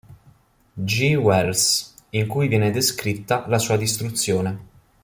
[0.83, 1.13] G.
[1.15, 4.65] Wells, in cui viene descritta la sua distruzione.